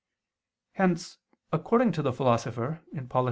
[0.71, 1.19] Hence,
[1.51, 3.09] according to the Philosopher (Polit.